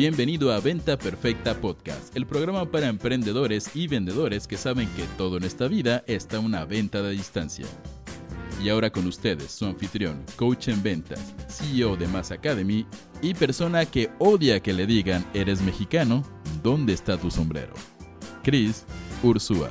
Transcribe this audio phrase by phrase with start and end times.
[0.00, 5.36] Bienvenido a Venta Perfecta Podcast, el programa para emprendedores y vendedores que saben que todo
[5.36, 7.66] en esta vida está una venta de distancia.
[8.64, 12.86] Y ahora con ustedes, su anfitrión, coach en ventas, CEO de Mass Academy
[13.20, 16.24] y persona que odia que le digan, eres mexicano,
[16.62, 17.74] ¿dónde está tu sombrero?
[18.42, 18.86] Chris
[19.22, 19.70] Ursúa.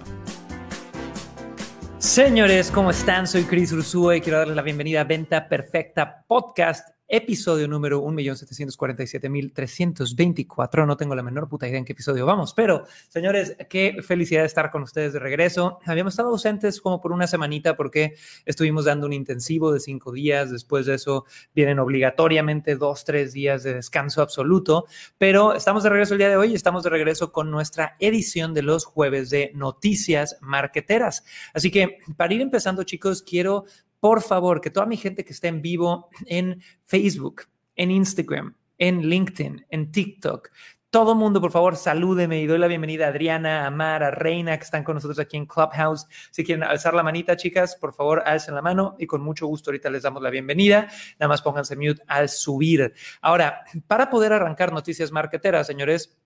[1.97, 3.25] Señores, ¿cómo están?
[3.25, 10.85] Soy Chris Ursúa y quiero darles la bienvenida a Venta Perfecta Podcast episodio número 1.747.324.
[10.85, 14.71] No tengo la menor puta idea en qué episodio vamos, pero señores, qué felicidad estar
[14.71, 15.79] con ustedes de regreso.
[15.85, 18.13] Habíamos estado ausentes como por una semanita porque
[18.45, 20.51] estuvimos dando un intensivo de cinco días.
[20.51, 24.85] Después de eso vienen obligatoriamente dos, tres días de descanso absoluto,
[25.17, 28.53] pero estamos de regreso el día de hoy y estamos de regreso con nuestra edición
[28.53, 31.23] de los jueves de noticias marqueteras.
[31.53, 33.65] Así que para ir empezando, chicos, quiero
[33.99, 37.43] por favor, que toda mi gente que está en vivo en Facebook,
[37.75, 40.49] en Instagram, en LinkedIn, en TikTok,
[40.91, 44.57] todo mundo, por favor, salúdeme y doy la bienvenida a Adriana, a Mar, a Reina,
[44.57, 46.07] que están con nosotros aquí en Clubhouse.
[46.31, 49.69] Si quieren alzar la manita, chicas, por favor, alcen la mano y con mucho gusto
[49.69, 50.87] ahorita les damos la bienvenida.
[51.19, 52.91] Nada más pónganse mute al subir.
[53.21, 56.17] Ahora, para poder arrancar noticias marqueteras, señores,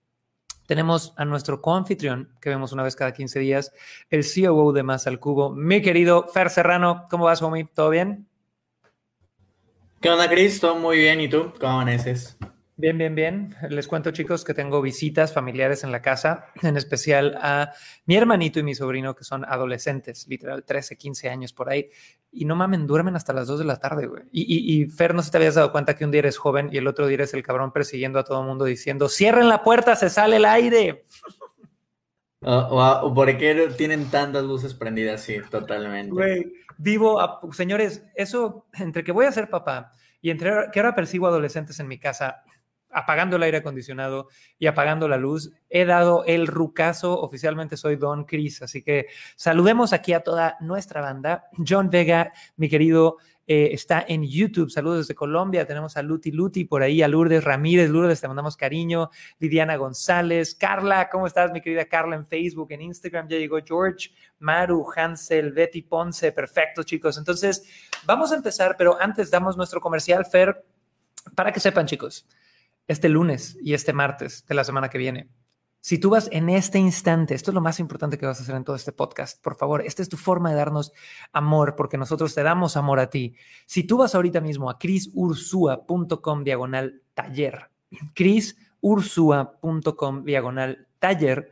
[0.66, 3.72] tenemos a nuestro coanfitrión, que vemos una vez cada 15 días,
[4.10, 7.06] el COO de Más al Cubo, mi querido Fer Serrano.
[7.10, 7.68] ¿Cómo vas, homie?
[7.72, 8.26] ¿Todo bien?
[10.00, 10.60] ¿Qué onda, Cris?
[10.60, 11.20] Todo muy bien.
[11.20, 11.52] ¿Y tú?
[11.58, 12.36] ¿Cómo amaneces?
[12.76, 13.54] Bien, bien, bien.
[13.70, 17.72] Les cuento, chicos, que tengo visitas familiares en la casa, en especial a
[18.04, 21.88] mi hermanito y mi sobrino, que son adolescentes, literal, 13, 15 años por ahí.
[22.32, 24.24] Y no mamen, duermen hasta las 2 de la tarde, güey.
[24.32, 26.68] Y, y, Fer, no sé si te habías dado cuenta que un día eres joven
[26.72, 29.62] y el otro día eres el cabrón persiguiendo a todo el mundo diciendo: ¡Cierren la
[29.62, 31.06] puerta, se sale el aire!
[32.42, 36.10] o, por qué tienen tantas luces prendidas, sí, totalmente.
[36.10, 37.20] Güey, vivo,
[37.52, 41.86] señores, eso, entre que voy a ser papá y entre que ahora persigo adolescentes en
[41.86, 42.42] mi casa,
[42.94, 44.28] apagando el aire acondicionado
[44.58, 45.52] y apagando la luz.
[45.68, 49.06] He dado el rucazo, oficialmente soy Don Chris, así que
[49.36, 51.44] saludemos aquí a toda nuestra banda.
[51.66, 54.70] John Vega, mi querido, eh, está en YouTube.
[54.70, 55.66] Saludos desde Colombia.
[55.66, 57.90] Tenemos a Luti Luti por ahí, a Lourdes Ramírez.
[57.90, 59.10] Lourdes, te mandamos cariño.
[59.38, 60.54] Lidiana González.
[60.54, 62.16] Carla, ¿cómo estás, mi querida Carla?
[62.16, 66.32] En Facebook, en Instagram ya llegó George, Maru, Hansel, Betty Ponce.
[66.32, 67.18] Perfecto, chicos.
[67.18, 70.64] Entonces, vamos a empezar, pero antes damos nuestro comercial, Fer,
[71.34, 72.26] para que sepan, chicos
[72.86, 75.28] este lunes y este martes de la semana que viene.
[75.80, 78.54] Si tú vas en este instante, esto es lo más importante que vas a hacer
[78.54, 80.92] en todo este podcast, por favor, esta es tu forma de darnos
[81.30, 83.36] amor, porque nosotros te damos amor a ti.
[83.66, 87.68] Si tú vas ahorita mismo a crisursua.com diagonal taller,
[88.14, 91.50] crisursua.com diagonal taller,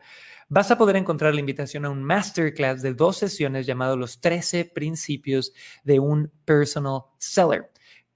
[0.49, 4.64] vas a poder encontrar la invitación a un masterclass de dos sesiones llamado Los 13
[4.64, 7.72] Principios de un Personal Seller.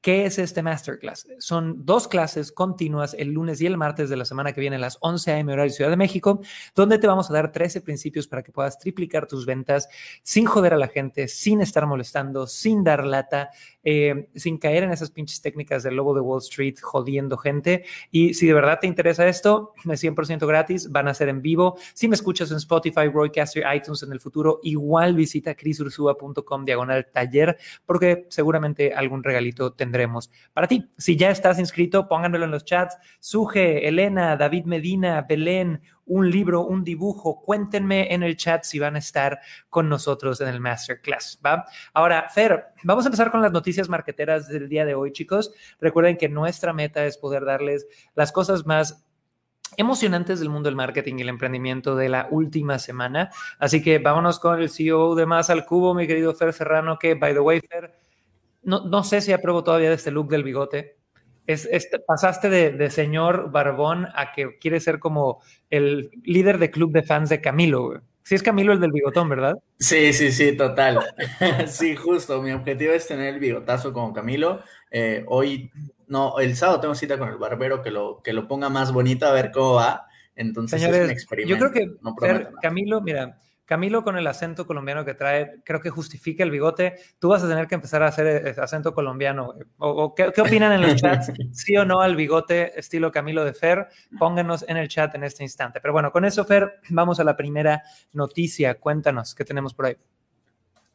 [0.06, 1.26] ¿Qué es este masterclass?
[1.40, 4.78] Son dos clases continuas el lunes y el martes de la semana que viene a
[4.78, 5.52] las 11 a.m.
[5.52, 6.42] horario Ciudad de México,
[6.76, 9.88] donde te vamos a dar 13 principios para que puedas triplicar tus ventas
[10.22, 13.50] sin joder a la gente, sin estar molestando, sin dar lata,
[13.86, 17.84] eh, sin caer en esas pinches técnicas del lobo de Wall Street jodiendo gente.
[18.10, 21.76] Y si de verdad te interesa esto, es 100% gratis, van a ser en vivo.
[21.94, 27.56] Si me escuchas en Spotify, Roycaster, iTunes en el futuro, igual visita crisursua.com diagonal taller,
[27.84, 29.96] porque seguramente algún regalito tendrá
[30.52, 30.88] para ti.
[30.98, 32.98] Si ya estás inscrito, pónganmelo en los chats.
[33.18, 38.96] Suje, Elena, David Medina, Belén, un libro, un dibujo, cuéntenme en el chat si van
[38.96, 41.66] a estar con nosotros en el masterclass, ¿va?
[41.92, 45.52] Ahora, Fer, vamos a empezar con las noticias marqueteras del día de hoy, chicos.
[45.80, 49.04] Recuerden que nuestra meta es poder darles las cosas más
[49.76, 53.30] emocionantes del mundo del marketing y el emprendimiento de la última semana.
[53.58, 57.14] Así que vámonos con el CEO de Más al Cubo, mi querido Fer Serrano, que,
[57.14, 57.94] by the way, Fer,
[58.62, 60.95] no, sé si apruebo todavía de este look del bigote.
[61.46, 61.68] Es,
[62.06, 67.28] pasaste de, señor Barbón a que quiere ser como el líder de club de fans
[67.28, 68.00] de Camilo.
[68.22, 69.56] Sí es Camilo el del bigotón, ¿verdad?
[69.78, 70.98] Sí, sí, sí, total.
[71.68, 72.42] sí, justo.
[72.42, 74.60] Mi objetivo es tener el bigotazo como Camilo.
[74.90, 75.70] Eh, hoy,
[76.08, 79.26] no, el sábado tengo cita con el barbero que lo, que lo ponga más bonito
[79.26, 80.06] a ver cómo va.
[80.34, 81.64] Entonces es un experimento.
[81.64, 86.44] Yo creo que Camilo, mira, Camilo con el acento colombiano que trae, creo que justifica
[86.44, 86.94] el bigote.
[87.18, 89.54] Tú vas a tener que empezar a hacer eh, acento colombiano.
[89.78, 91.32] ¿O, qué, opinan en los chats?
[91.52, 93.88] ¿Sí o no al bigote estilo Camilo de Fer?
[94.18, 95.80] Pónganos en el chat en este instante.
[95.80, 97.82] Pero bueno, con eso, Fer, vamos a la primera
[98.12, 98.78] noticia.
[98.78, 99.96] Cuéntanos, ¿qué tenemos por ahí?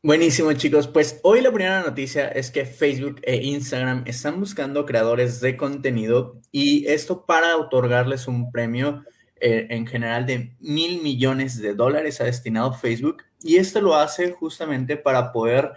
[0.04, 0.88] Buenísimo, chicos.
[0.88, 6.42] Pues hoy la primera noticia es que Facebook e Instagram están buscando creadores de contenido
[6.52, 9.04] y esto para otorgarles un premio
[9.42, 14.32] eh, en general de mil millones de dólares ha destinado Facebook y esto lo hace
[14.32, 15.74] justamente para poder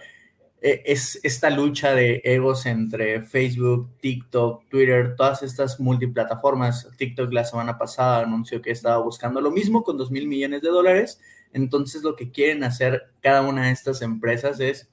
[0.61, 6.89] eh, es esta lucha de egos entre Facebook, TikTok, Twitter, todas estas multiplataformas.
[6.97, 10.69] TikTok la semana pasada anunció que estaba buscando lo mismo con 2 mil millones de
[10.69, 11.19] dólares.
[11.53, 14.89] Entonces lo que quieren hacer cada una de estas empresas es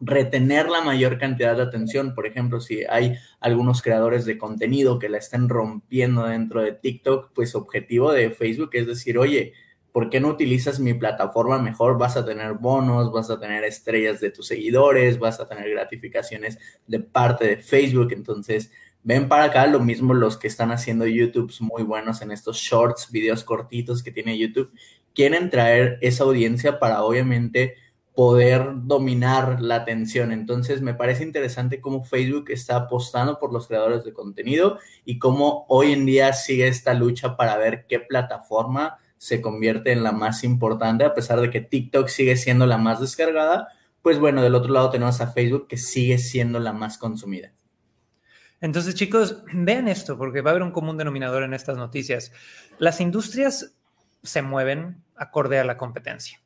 [0.00, 2.14] retener la mayor cantidad de atención.
[2.14, 7.32] Por ejemplo, si hay algunos creadores de contenido que la están rompiendo dentro de TikTok,
[7.34, 9.54] pues objetivo de Facebook es decir, oye,
[9.92, 11.98] ¿por qué no utilizas mi plataforma mejor?
[11.98, 16.58] Vas a tener bonos, vas a tener estrellas de tus seguidores, vas a tener gratificaciones
[16.86, 18.12] de parte de Facebook.
[18.12, 18.70] Entonces,
[19.02, 23.10] ven para acá lo mismo los que están haciendo YouTube muy buenos en estos shorts,
[23.10, 24.72] videos cortitos que tiene YouTube.
[25.14, 27.74] Quieren traer esa audiencia para obviamente
[28.18, 30.32] poder dominar la atención.
[30.32, 35.66] Entonces, me parece interesante cómo Facebook está apostando por los creadores de contenido y cómo
[35.68, 40.42] hoy en día sigue esta lucha para ver qué plataforma se convierte en la más
[40.42, 43.68] importante, a pesar de que TikTok sigue siendo la más descargada.
[44.02, 47.52] Pues bueno, del otro lado tenemos a Facebook que sigue siendo la más consumida.
[48.60, 52.32] Entonces, chicos, vean esto, porque va a haber un común denominador en estas noticias.
[52.80, 53.76] Las industrias
[54.24, 56.40] se mueven acorde a la competencia.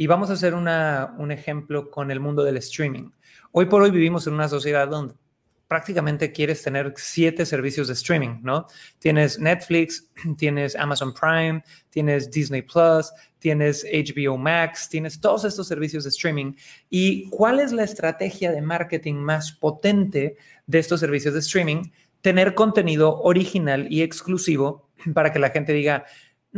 [0.00, 3.10] Y vamos a hacer un ejemplo con el mundo del streaming.
[3.50, 5.14] Hoy por hoy vivimos en una sociedad donde
[5.66, 8.68] prácticamente quieres tener siete servicios de streaming, ¿no?
[9.00, 10.08] Tienes Netflix,
[10.38, 16.54] tienes Amazon Prime, tienes Disney Plus, tienes HBO Max, tienes todos estos servicios de streaming.
[16.88, 20.36] ¿Y cuál es la estrategia de marketing más potente
[20.68, 21.90] de estos servicios de streaming?
[22.20, 26.06] Tener contenido original y exclusivo para que la gente diga,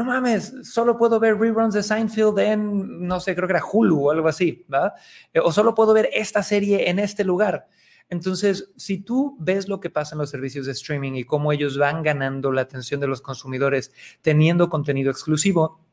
[0.00, 4.06] no mames, solo puedo ver reruns de Seinfeld en, no sé, creo que era Hulu
[4.06, 4.94] o algo así, ¿va?
[5.34, 7.68] Eh, o solo puedo ver esta serie en este lugar.
[8.08, 11.76] Entonces, si tú ves lo que pasa en los servicios de streaming y cómo ellos
[11.76, 13.92] van ganando la atención de los consumidores
[14.22, 15.84] teniendo contenido exclusivo,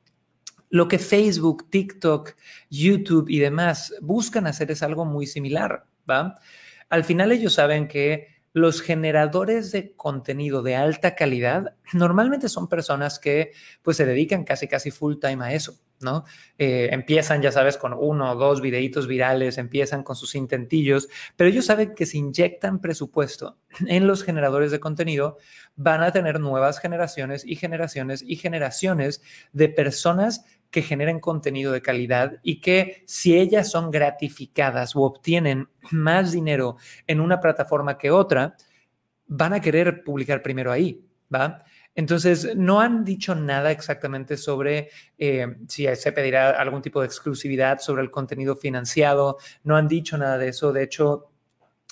[0.70, 2.32] lo que Facebook, TikTok,
[2.70, 6.40] YouTube y demás buscan hacer es algo muy similar, ¿va?
[6.88, 13.20] Al final ellos saben que los generadores de contenido de alta calidad normalmente son personas
[13.20, 13.52] que
[13.84, 16.26] pues se dedican casi casi full time a eso, ¿no?
[16.58, 21.52] Eh, empiezan, ya sabes, con uno o dos videitos virales, empiezan con sus intentillos, pero
[21.52, 25.38] ellos saben que si inyectan presupuesto en los generadores de contenido,
[25.76, 29.22] van a tener nuevas generaciones y generaciones y generaciones
[29.54, 35.70] de personas que generen contenido de calidad y que si ellas son gratificadas o obtienen
[35.92, 36.78] más dinero
[37.08, 38.56] en una plataforma que otra,
[39.28, 41.02] van a querer publicar primero ahí,
[41.34, 41.64] ¿va?
[41.96, 47.80] Entonces, no han dicho nada exactamente sobre eh, si se pedirá algún tipo de exclusividad
[47.80, 50.72] sobre el contenido financiado, no han dicho nada de eso.
[50.72, 51.32] De hecho,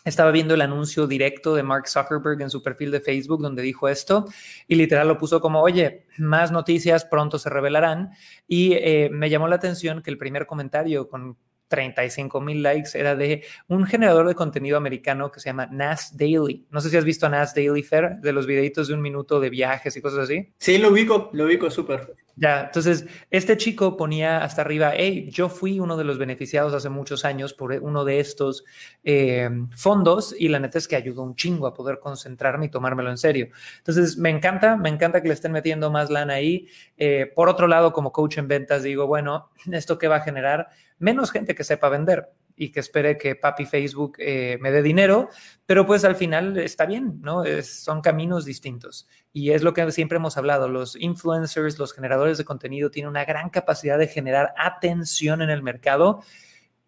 [0.06, 3.90] estaba viendo el anuncio directo de Mark Zuckerberg en su perfil de Facebook donde dijo
[3.90, 4.26] esto
[4.68, 8.12] y literal lo puso como, oye, más noticias pronto se revelarán.
[8.48, 11.38] Y eh, me llamó la atención que el primer comentario con
[11.68, 16.68] 35 mil likes era de un generador de contenido americano que se llama Nas Daily.
[16.70, 19.40] No sé si has visto a Nas Daily Fair, de los videitos de un minuto
[19.40, 20.54] de viajes y cosas así.
[20.58, 22.16] Sí, lo ubico, lo ubico súper.
[22.38, 26.90] Ya, entonces este chico ponía hasta arriba, hey, yo fui uno de los beneficiados hace
[26.90, 28.66] muchos años por uno de estos
[29.06, 33.10] eh, fondos y la neta es que ayudó un chingo a poder concentrarme y tomármelo
[33.10, 33.48] en serio.
[33.78, 36.68] Entonces me encanta, me encanta que le estén metiendo más lana ahí.
[36.98, 40.68] Eh, por otro lado, como coach en ventas, digo, bueno, ¿esto qué va a generar?
[41.00, 45.30] Menos gente que sepa vender y que espere que papi Facebook eh, me dé dinero,
[45.66, 47.44] pero pues al final está bien, ¿no?
[47.64, 49.08] son caminos distintos.
[49.34, 53.26] Y es lo que siempre hemos hablado, los influencers, los generadores de contenido tienen una
[53.26, 56.22] gran capacidad de generar atención en el mercado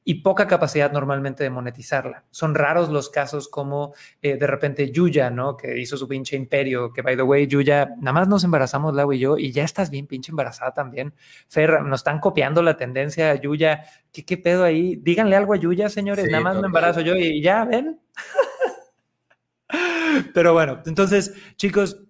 [0.09, 2.23] y poca capacidad normalmente de monetizarla.
[2.31, 5.57] Son raros los casos como eh, de repente Yuya, ¿no?
[5.57, 9.11] Que hizo su pinche imperio, que by the way, Yuya, nada más nos embarazamos Lau
[9.11, 11.13] y yo y ya estás bien pinche embarazada también.
[11.49, 13.83] Fer, nos están copiando la tendencia Yuya.
[14.13, 14.95] ¿Qué, qué pedo ahí?
[14.95, 17.99] Díganle algo a Yuya, señores, nada más me embarazo yo y ya, ven.
[20.33, 22.06] Pero bueno, entonces, chicos,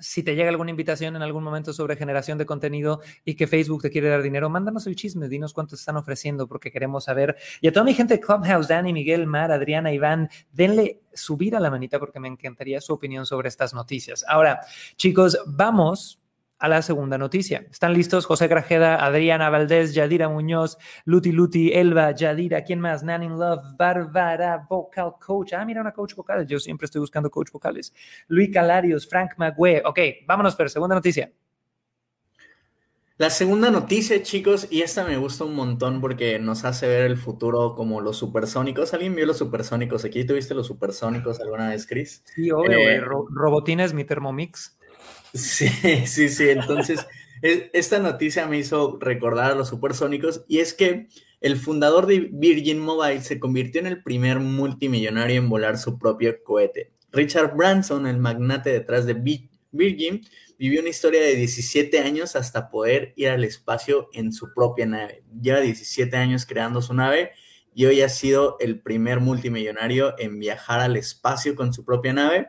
[0.00, 3.82] si te llega alguna invitación en algún momento sobre generación de contenido y que Facebook
[3.82, 7.36] te quiere dar dinero, mándanos el chisme, dinos cuánto están ofreciendo porque queremos saber.
[7.60, 11.60] Y a toda mi gente de Clubhouse, Dani, Miguel, Mar, Adriana, Iván, denle subir a
[11.60, 14.24] la manita porque me encantaría su opinión sobre estas noticias.
[14.26, 14.60] Ahora,
[14.96, 16.20] chicos, vamos
[16.60, 17.66] a la segunda noticia.
[17.70, 18.26] ¿Están listos?
[18.26, 20.76] José Grajeda, Adriana Valdés, Yadira Muñoz,
[21.06, 23.02] Luti Luti, Elba, Yadira, ¿quién más?
[23.02, 25.54] Nanin Love, Bárbara, Vocal Coach.
[25.54, 26.46] Ah, mira, una coach vocal.
[26.46, 27.92] Yo siempre estoy buscando coach vocales.
[28.28, 29.82] Luis Calarios, Frank Magüe.
[29.84, 31.32] Ok, vámonos, Fer, segunda noticia.
[33.20, 37.18] La segunda noticia, chicos, y esta me gusta un montón porque nos hace ver el
[37.18, 38.94] futuro como los supersónicos.
[38.94, 40.24] ¿Alguien vio los supersónicos aquí?
[40.24, 42.22] ¿Tuviste los supersónicos alguna vez, Chris?
[42.34, 44.78] Sí, obvio, eh, Robotina es mi Thermomix.
[45.34, 45.68] Sí,
[46.06, 46.48] sí, sí.
[46.50, 47.06] Entonces,
[47.42, 51.08] esta noticia me hizo recordar a los supersónicos y es que
[51.40, 56.42] el fundador de Virgin Mobile se convirtió en el primer multimillonario en volar su propio
[56.44, 56.92] cohete.
[57.12, 59.14] Richard Branson, el magnate detrás de
[59.72, 60.20] Virgin,
[60.58, 65.22] vivió una historia de 17 años hasta poder ir al espacio en su propia nave.
[65.40, 67.32] Lleva 17 años creando su nave
[67.74, 72.48] y hoy ha sido el primer multimillonario en viajar al espacio con su propia nave.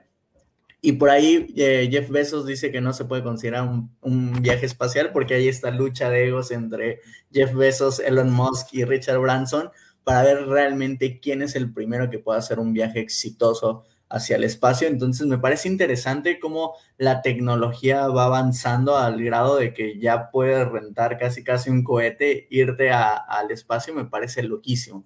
[0.82, 4.66] Y por ahí eh, Jeff Bezos dice que no se puede considerar un, un, viaje
[4.66, 9.70] espacial porque hay esta lucha de egos entre Jeff Bezos, Elon Musk y Richard Branson
[10.04, 14.44] para ver realmente quién es el primero que pueda hacer un viaje exitoso hacia el
[14.44, 14.88] espacio.
[14.88, 20.68] Entonces me parece interesante cómo la tecnología va avanzando al grado de que ya puedes
[20.68, 25.06] rentar casi casi un cohete, irte al espacio, me parece loquísimo.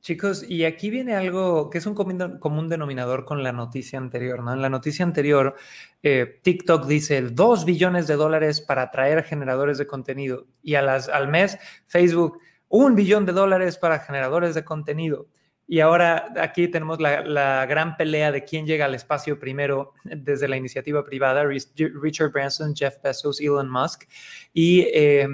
[0.00, 4.54] Chicos, y aquí viene algo que es un común denominador con la noticia anterior, ¿no?
[4.54, 5.56] En la noticia anterior,
[6.02, 11.10] eh, TikTok dice 2 billones de dólares para atraer generadores de contenido y a las,
[11.10, 12.38] al mes Facebook,
[12.68, 15.28] un billón de dólares para generadores de contenido.
[15.66, 20.48] Y ahora aquí tenemos la, la, gran pelea de quién llega al espacio primero desde
[20.48, 24.04] la iniciativa privada, Richard Branson, Jeff Bezos, Elon Musk.
[24.52, 25.28] Y eh,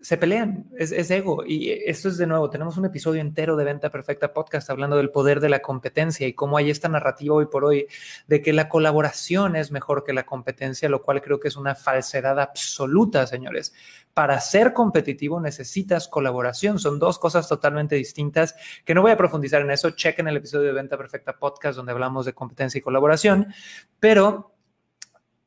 [0.00, 1.44] se pelean, es, ego.
[1.44, 5.10] Y esto es de nuevo, tenemos un episodio entero de Venta Perfecta Podcast hablando del
[5.10, 7.86] poder de la competencia y cómo hay esta narrativa hoy por hoy
[8.28, 11.74] de que la colaboración es mejor que la competencia, lo cual creo que es una
[11.74, 13.74] falsedad absoluta, señores.
[14.14, 16.78] Para ser competitivo necesitas colaboración.
[16.78, 19.90] Son dos cosas totalmente distintas que no voy a profundizar en eso.
[19.90, 23.52] Chequen el episodio de Venta Perfecta Podcast donde hablamos de competencia y colaboración,
[23.98, 24.54] pero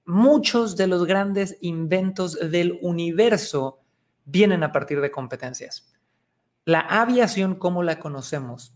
[0.05, 3.80] muchos de los grandes inventos del universo
[4.25, 5.93] vienen a partir de competencias.
[6.65, 8.75] La aviación como la conocemos,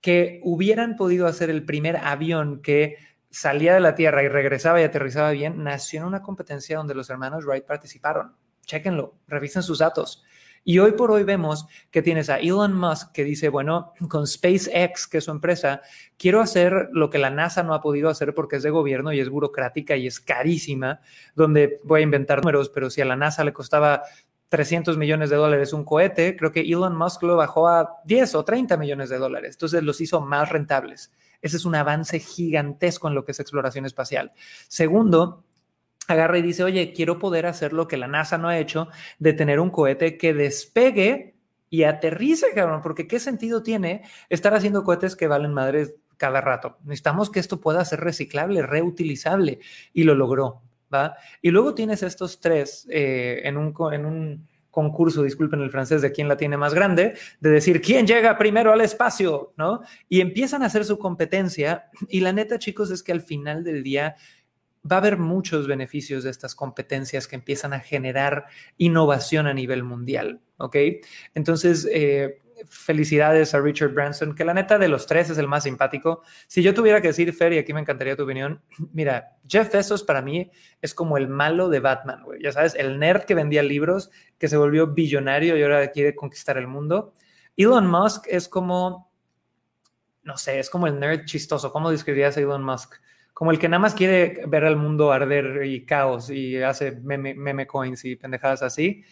[0.00, 2.96] que hubieran podido hacer el primer avión que
[3.30, 7.10] salía de la Tierra y regresaba y aterrizaba bien, nació en una competencia donde los
[7.10, 8.34] hermanos Wright participaron.
[8.64, 10.24] Chéquenlo, revisen sus datos.
[10.62, 15.06] Y hoy por hoy vemos que tienes a Elon Musk que dice, bueno, con SpaceX,
[15.06, 15.80] que es su empresa,
[16.18, 19.20] quiero hacer lo que la NASA no ha podido hacer porque es de gobierno y
[19.20, 21.00] es burocrática y es carísima,
[21.34, 24.02] donde voy a inventar números, pero si a la NASA le costaba
[24.50, 28.44] 300 millones de dólares un cohete, creo que Elon Musk lo bajó a 10 o
[28.44, 29.54] 30 millones de dólares.
[29.54, 31.12] Entonces los hizo más rentables.
[31.40, 34.32] Ese es un avance gigantesco en lo que es exploración espacial.
[34.68, 35.44] Segundo,
[36.08, 38.88] agarra y dice, oye, quiero poder hacer lo que la NASA no ha hecho,
[39.20, 41.36] de tener un cohete que despegue
[41.70, 46.76] y aterrice, cabrón, porque qué sentido tiene estar haciendo cohetes que valen madres cada rato.
[46.82, 49.60] Necesitamos que esto pueda ser reciclable, reutilizable,
[49.92, 50.60] y lo logró.
[51.42, 56.12] Y luego tienes estos tres eh, en, un, en un concurso, disculpen el francés, de
[56.12, 59.82] quién la tiene más grande, de decir quién llega primero al espacio, ¿no?
[60.08, 63.82] Y empiezan a hacer su competencia y la neta, chicos, es que al final del
[63.82, 64.16] día
[64.90, 68.46] va a haber muchos beneficios de estas competencias que empiezan a generar
[68.78, 70.76] innovación a nivel mundial, ¿ok?
[71.34, 75.64] Entonces, eh, felicidades a Richard Branson, que la neta de los tres es el más
[75.64, 76.22] simpático.
[76.46, 78.62] Si yo tuviera que decir, Fer, y aquí me encantaría tu opinión,
[78.92, 80.50] mira, Jeff Bezos para mí
[80.80, 82.42] es como el malo de Batman, güey.
[82.42, 86.58] Ya sabes, el nerd que vendía libros, que se volvió billonario y ahora quiere conquistar
[86.58, 87.14] el mundo.
[87.56, 89.10] Elon Musk es como,
[90.22, 91.72] no sé, es como el nerd chistoso.
[91.72, 92.94] ¿Cómo describirías a Elon Musk?
[93.32, 97.34] Como el que nada más quiere ver al mundo arder y caos y hace meme,
[97.34, 99.04] meme coins y pendejadas así.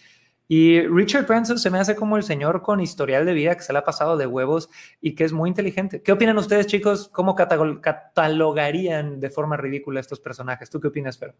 [0.50, 3.74] Y Richard Branson se me hace como el señor con historial de vida que se
[3.74, 6.02] le ha pasado de huevos y que es muy inteligente.
[6.02, 7.10] ¿Qué opinan ustedes, chicos?
[7.12, 10.70] ¿Cómo catalogarían de forma ridícula estos personajes?
[10.70, 11.34] ¿Tú qué opinas, Fer?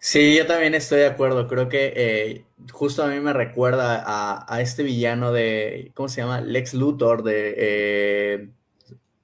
[0.00, 1.46] Sí, yo también estoy de acuerdo.
[1.46, 6.40] Creo que eh, justo a mí me recuerda a, este villano de, ¿cómo se llama?
[6.40, 8.48] Lex Luthor de eh,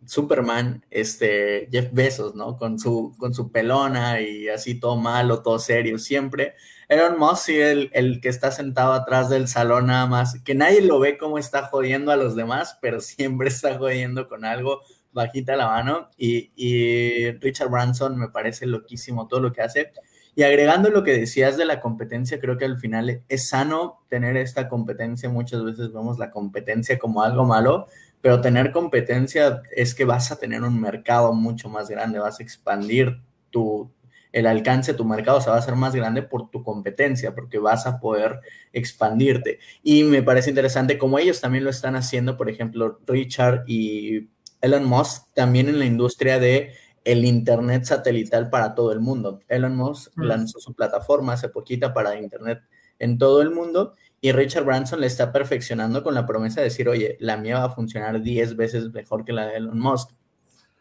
[0.06, 2.56] Superman, este Jeff Bezos, ¿no?
[2.56, 6.54] Con su, con su pelona y así todo malo, todo serio, siempre.
[6.90, 10.82] Elon Musk, sí, el, el, que está sentado atrás del salón nada más, que nadie
[10.82, 14.80] lo ve como está jodiendo a los demás, pero siempre está jodiendo con algo
[15.12, 16.09] bajita la mano.
[16.16, 19.92] Y, y Richard Branson me parece loquísimo todo lo que hace.
[20.35, 24.37] Y agregando lo que decías de la competencia, creo que al final es sano tener
[24.37, 25.28] esta competencia.
[25.28, 27.87] Muchas veces vemos la competencia como algo malo,
[28.20, 32.42] pero tener competencia es que vas a tener un mercado mucho más grande, vas a
[32.42, 33.20] expandir
[33.50, 33.92] tu,
[34.33, 37.59] el alcance de tu mercado se va a hacer más grande por tu competencia, porque
[37.59, 38.41] vas a poder
[38.73, 39.59] expandirte.
[39.83, 44.85] Y me parece interesante como ellos también lo están haciendo, por ejemplo, Richard y Elon
[44.85, 49.41] Musk también en la industria de el internet satelital para todo el mundo.
[49.49, 50.23] Elon Musk mm.
[50.23, 52.61] lanzó su plataforma hace poquita para internet
[52.99, 56.89] en todo el mundo y Richard Branson le está perfeccionando con la promesa de decir,
[56.89, 60.11] oye, la mía va a funcionar 10 veces mejor que la de Elon Musk.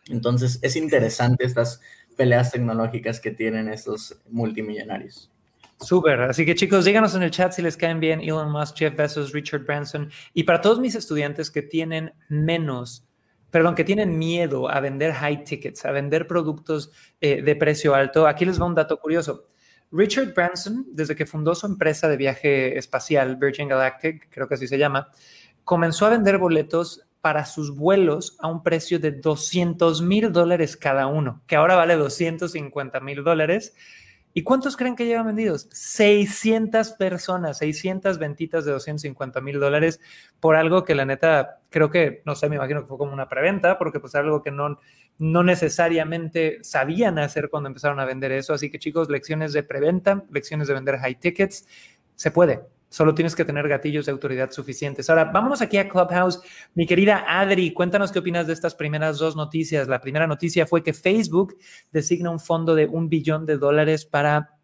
[0.09, 1.79] Entonces, es interesante estas
[2.19, 5.31] peleas tecnológicas que tienen estos multimillonarios.
[5.79, 8.93] Súper, así que chicos, díganos en el chat si les caen bien Elon Musk, Jeff
[8.93, 10.11] Bezos, Richard Branson.
[10.33, 13.07] Y para todos mis estudiantes que tienen menos,
[13.51, 18.27] perdón, que tienen miedo a vender high tickets, a vender productos eh, de precio alto,
[18.27, 19.45] aquí les va un dato curioso.
[19.89, 24.67] Richard Branson, desde que fundó su empresa de viaje espacial, Virgin Galactic, creo que así
[24.67, 25.07] se llama,
[25.63, 31.07] comenzó a vender boletos para sus vuelos a un precio de 200 mil dólares cada
[31.07, 33.73] uno, que ahora vale 250 mil dólares.
[34.31, 35.67] ¿Y cuántos creen que llevan vendidos?
[35.71, 39.99] 600 personas, 600 ventitas de 250 mil dólares
[40.39, 43.27] por algo que la neta, creo que, no sé, me imagino que fue como una
[43.27, 44.79] preventa, porque pues algo que no,
[45.17, 48.53] no necesariamente sabían hacer cuando empezaron a vender eso.
[48.53, 51.67] Así que chicos, lecciones de preventa, lecciones de vender high tickets,
[52.15, 52.61] se puede.
[52.89, 55.09] Solo tienes que tener gatillos de autoridad suficientes.
[55.09, 56.41] Ahora, vámonos aquí a Clubhouse.
[56.73, 59.87] Mi querida Adri, cuéntanos qué opinas de estas primeras dos noticias.
[59.87, 61.55] La primera noticia fue que Facebook
[61.91, 64.55] designa un fondo de un billón de dólares para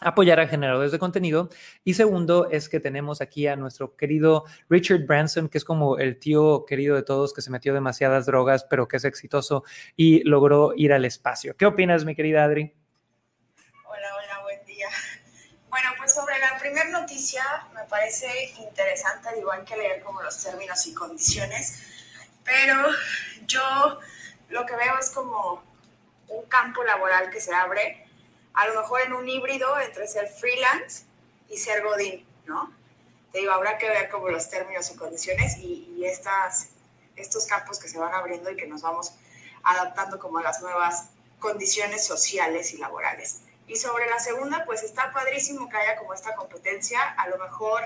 [0.00, 1.50] apoyar a generadores de contenido.
[1.84, 6.18] Y segundo es que tenemos aquí a nuestro querido Richard Branson, que es como el
[6.18, 9.62] tío querido de todos que se metió demasiadas drogas, pero que es exitoso
[9.96, 11.56] y logró ir al espacio.
[11.56, 12.74] ¿Qué opinas, mi querida Adri?
[15.70, 20.42] Bueno, pues sobre la primera noticia me parece interesante, al igual que leer como los
[20.42, 21.82] términos y condiciones,
[22.44, 22.76] pero
[23.46, 23.98] yo
[24.50, 25.62] lo que veo es como
[26.28, 28.06] un campo laboral que se abre,
[28.52, 31.04] a lo mejor en un híbrido entre ser freelance
[31.48, 32.70] y ser godín, ¿no?
[33.32, 36.68] Te digo, habrá que ver como los términos y condiciones y, y estas,
[37.16, 39.14] estos campos que se van abriendo y que nos vamos
[39.62, 41.06] adaptando como a las nuevas
[41.38, 43.40] condiciones sociales y laborales.
[43.68, 47.00] Y sobre la segunda, pues está padrísimo que haya como esta competencia.
[47.16, 47.82] A lo mejor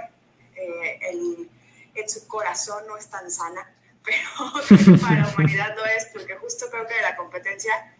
[0.54, 1.50] eh, el,
[1.94, 3.68] en su corazón no es tan sana,
[4.04, 7.94] pero para la humanidad lo es, porque justo creo que la competencia,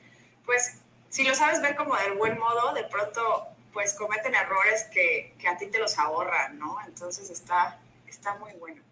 [0.47, 0.77] pues
[1.11, 5.49] si lo sabes ver como del buen modo, de pronto pues cometen errores que, que
[5.49, 6.79] a ti te los ahorran, ¿no?
[6.87, 8.83] Entonces está, está muy bueno.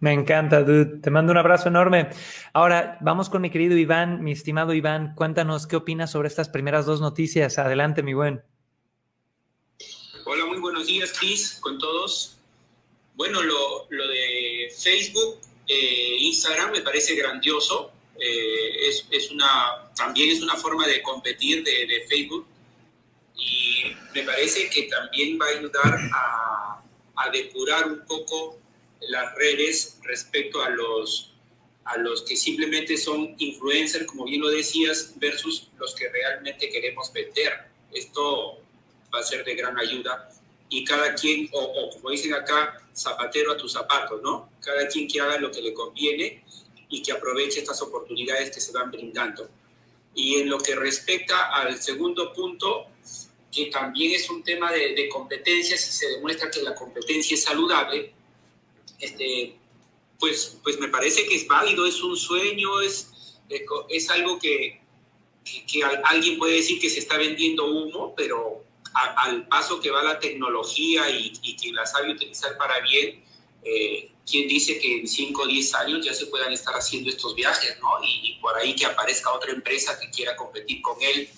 [0.00, 1.00] Me encanta, dude.
[1.00, 2.10] Te mando un abrazo enorme.
[2.52, 5.14] Ahora, vamos con mi querido Iván, mi estimado Iván.
[5.14, 7.58] Cuéntanos qué opinas sobre estas primeras dos noticias.
[7.58, 8.42] Adelante, mi buen.
[10.26, 12.36] Hola, muy buenos días, Chris, con todos.
[13.14, 17.92] Bueno, lo, de Facebook, eh, Instagram me parece grandioso.
[18.18, 22.46] Eh, es, una, también es una forma de competir de, de, Facebook
[23.36, 26.82] y me parece que también va a ayudar a,
[27.16, 28.58] a depurar un poco
[29.00, 31.34] las redes respecto a los,
[31.84, 37.12] a los que simplemente son influencers, como bien lo decías, versus los que realmente queremos
[37.12, 37.52] vender.
[37.92, 38.58] Esto
[39.14, 40.28] va a ser de gran ayuda
[40.68, 44.50] y cada quien, o, como dicen acá, zapatero a tus zapatos, ¿no?
[44.60, 46.44] Cada quien que haga lo que le conviene
[46.88, 49.48] y que aproveche estas oportunidades que se van brindando.
[50.14, 52.86] Y en lo que respecta al segundo punto,
[53.52, 57.44] que también es un tema de, de competencia, si se demuestra que la competencia es
[57.44, 58.12] saludable,
[58.98, 59.56] este,
[60.18, 63.10] pues, pues me parece que es válido, es un sueño, es,
[63.88, 64.80] es algo que,
[65.44, 70.18] que, alguien puede decir que se está vendiendo humo, pero al paso que va la
[70.18, 73.22] tecnología y, quien la sabe utilizar para bien,
[73.62, 77.34] eh, quien dice que en 5 o 10 años ya se puedan estar haciendo estos
[77.34, 77.90] viajes, ¿no?
[78.02, 81.28] Y, por ahí que aparezca otra empresa que quiera competir con él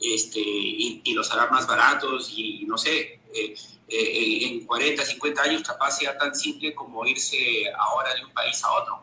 [0.00, 3.20] este, y, y los hará más baratos y no sé.
[3.32, 3.54] Eh,
[3.88, 8.62] eh, en 40, 50 años capaz sea tan simple como irse ahora de un país
[8.64, 9.02] a otro.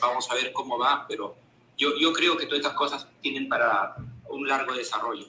[0.00, 1.36] Vamos a ver cómo va, pero
[1.76, 3.94] yo, yo creo que todas estas cosas tienen para
[4.28, 5.26] un largo desarrollo.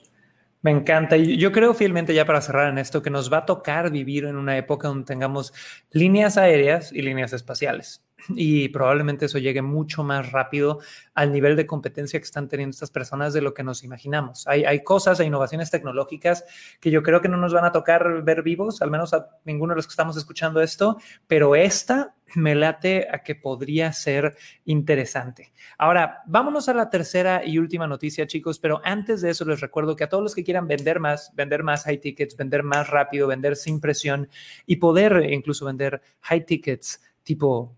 [0.61, 1.17] Me encanta.
[1.17, 4.25] Y yo creo fielmente ya para cerrar en esto que nos va a tocar vivir
[4.25, 5.53] en una época donde tengamos
[5.91, 10.79] líneas aéreas y líneas espaciales y probablemente eso llegue mucho más rápido
[11.13, 14.47] al nivel de competencia que están teniendo estas personas de lo que nos imaginamos.
[14.47, 16.45] Hay, cosas, hay innovaciones tecnológicas
[16.79, 19.73] que yo creo que no nos van a tocar ver vivos, al menos a ninguno
[19.73, 25.53] de los que estamos escuchando esto, pero esta me late a que podría ser interesante.
[25.77, 29.95] Ahora, vámonos a la tercera y última noticia, chicos, pero antes de eso les recuerdo
[29.95, 33.27] que a todos los que quieran vender más, vender más high tickets, vender más rápido,
[33.27, 34.29] vender sin presión
[34.65, 37.75] y poder incluso vender high tickets tipo,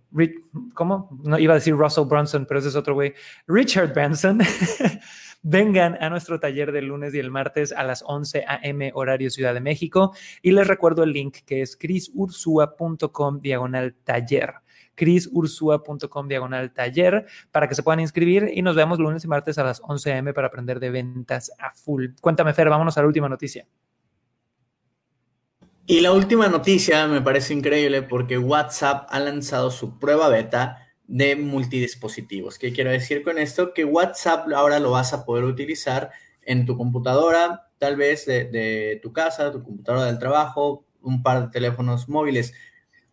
[0.74, 1.20] ¿cómo?
[1.24, 3.14] No iba a decir Russell Brunson, pero ese es otro güey.
[3.48, 4.40] Richard Branson.
[5.48, 8.92] Vengan a nuestro taller del lunes y el martes a las 11 a.m.
[8.96, 10.12] horario Ciudad de México.
[10.42, 14.56] Y les recuerdo el link que es crisursua.com diagonal taller
[14.96, 19.64] crisursua.com diagonal taller para que se puedan inscribir y nos vemos lunes y martes a
[19.64, 20.34] las 11 a.m.
[20.34, 22.08] para aprender de ventas a full.
[22.22, 23.68] Cuéntame, Fer, vámonos a la última noticia.
[25.88, 31.36] Y la última noticia me parece increíble porque WhatsApp ha lanzado su prueba beta de
[31.36, 32.58] multidispositivos.
[32.58, 33.74] ¿Qué quiero decir con esto?
[33.74, 39.14] Que WhatsApp ahora lo vas a poder utilizar en tu computadora, tal vez de, tu
[39.14, 42.54] casa, tu computadora del trabajo, un par de teléfonos móviles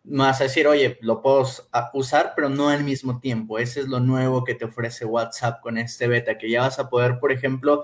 [0.03, 1.45] vas a decir, oye, lo puedo
[1.93, 3.57] usar, pero no al mismo tiempo.
[3.57, 6.89] Ese es lo nuevo que te ofrece WhatsApp con este beta, que ya vas a
[6.89, 7.83] poder, por ejemplo,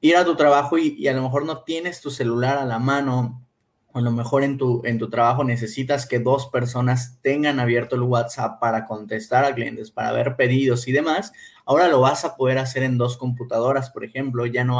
[0.00, 3.46] ir a tu trabajo y, a lo mejor no tienes tu celular a la mano,
[3.94, 8.02] a lo mejor en tu, en tu trabajo necesitas que dos personas tengan abierto el
[8.02, 11.32] WhatsApp para contestar a clientes, para ver pedidos y demás.
[11.64, 14.78] Ahora lo vas a poder hacer en dos computadoras, por ejemplo, ya no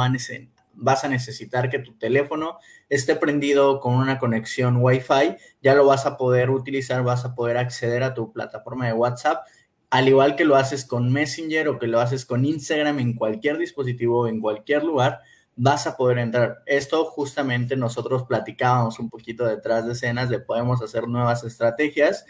[0.75, 6.05] vas a necesitar que tu teléfono esté prendido con una conexión Wi-Fi, ya lo vas
[6.05, 9.45] a poder utilizar, vas a poder acceder a tu plataforma de WhatsApp,
[9.89, 13.57] al igual que lo haces con Messenger o que lo haces con Instagram en cualquier
[13.57, 15.21] dispositivo, en cualquier lugar,
[15.61, 16.63] vas a poder entrar.
[16.65, 22.25] Esto justamente nosotros platicábamos un poquito detrás de escenas de podemos hacer nuevas estrategias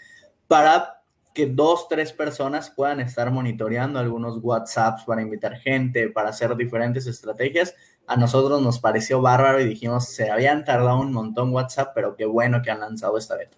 [0.48, 6.56] para que dos, tres personas puedan estar monitoreando algunos WhatsApps para invitar gente, para hacer
[6.56, 7.76] diferentes estrategias
[8.10, 12.26] a nosotros nos pareció bárbaro y dijimos, se habían tardado un montón WhatsApp, pero qué
[12.26, 13.56] bueno que han lanzado esta beta.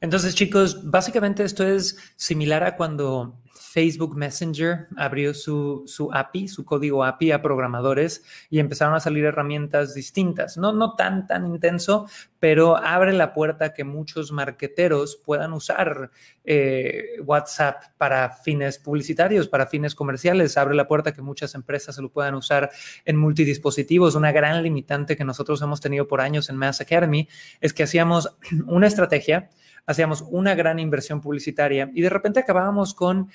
[0.00, 3.38] Entonces, chicos, básicamente esto es similar a cuando
[3.72, 9.24] Facebook Messenger abrió su, su, API, su código API a programadores y empezaron a salir
[9.24, 10.56] herramientas distintas.
[10.56, 12.06] No, no tan, tan intenso,
[12.40, 16.10] pero abre la puerta a que muchos marqueteros puedan usar
[16.44, 20.56] eh, WhatsApp para fines publicitarios, para fines comerciales.
[20.56, 22.70] Abre la puerta a que muchas empresas se lo puedan usar
[23.04, 24.16] en multidispositivos.
[24.16, 27.28] Una gran limitante que nosotros hemos tenido por años en Mass Academy
[27.60, 29.48] es que hacíamos una estrategia
[29.86, 33.30] hacíamos una gran inversión publicitaria y de repente acabábamos con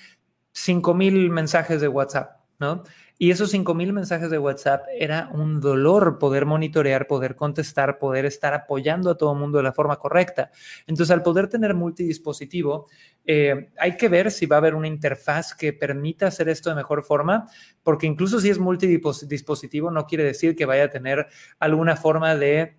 [0.56, 2.84] 5,000 mensajes de WhatsApp, ¿no?
[3.18, 8.54] Y esos 5,000 mensajes de WhatsApp era un dolor poder monitorear, poder contestar, poder estar
[8.54, 10.52] apoyando a todo el mundo de la forma correcta.
[10.86, 12.89] Entonces, al poder tener multidispositivo,
[13.26, 16.76] eh, hay que ver si va a haber una interfaz que permita hacer esto de
[16.76, 17.48] mejor forma,
[17.84, 21.28] porque incluso si es multidispositivo, no quiere decir que vaya a tener
[21.60, 22.76] alguna forma de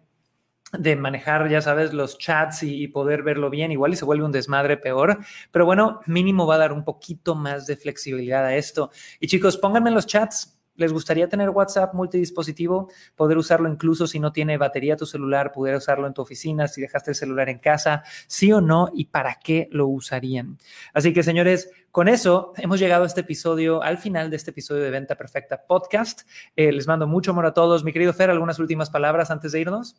[0.72, 4.32] de manejar, ya sabes, los chats y, poder verlo bien, igual y se vuelve un
[4.32, 5.18] desmadre peor,
[5.50, 8.90] pero bueno, mínimo va a dar un poquito más de flexibilidad a esto.
[9.20, 10.52] Y chicos, pónganme en los chats.
[10.78, 12.90] ¿Les gustaría tener WhatsApp multidispositivo?
[13.14, 16.82] Poder usarlo incluso si no tiene batería tu celular, poder usarlo en tu oficina, si
[16.82, 20.58] dejaste el celular en casa, sí o no, y para qué lo usarían.
[20.92, 24.82] Así que señores, con eso hemos llegado a este episodio, al final de este episodio
[24.82, 26.28] de Venta Perfecta Podcast.
[26.56, 27.82] Eh, les mando mucho amor a todos.
[27.82, 29.96] Mi querido Fer, ¿algunas últimas palabras antes de irnos?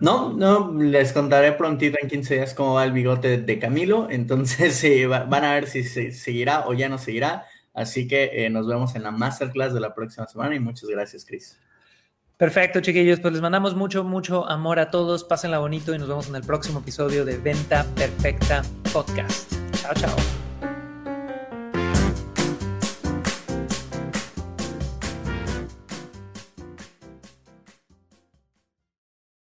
[0.00, 4.08] No, no, les contaré prontito en 15 días cómo va el bigote de Camilo.
[4.10, 7.46] Entonces sí, van a ver si se seguirá o ya no seguirá.
[7.74, 11.24] Así que eh, nos vemos en la masterclass de la próxima semana y muchas gracias,
[11.24, 11.58] Chris.
[12.36, 13.20] Perfecto, chiquillos.
[13.20, 15.24] Pues les mandamos mucho, mucho amor a todos.
[15.24, 19.52] Pásenla bonito y nos vemos en el próximo episodio de Venta Perfecta Podcast.
[19.82, 20.39] Chao, chao.